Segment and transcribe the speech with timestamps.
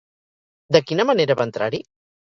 [0.77, 1.85] De quina manera va entrar-hi?